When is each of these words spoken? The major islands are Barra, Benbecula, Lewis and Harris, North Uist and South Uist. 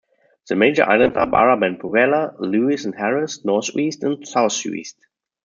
The 0.49 0.55
major 0.55 0.81
islands 0.81 1.15
are 1.15 1.27
Barra, 1.29 1.57
Benbecula, 1.57 2.33
Lewis 2.39 2.85
and 2.85 2.95
Harris, 2.95 3.45
North 3.45 3.71
Uist 3.75 4.01
and 4.01 4.27
South 4.27 4.53
Uist. 4.63 4.95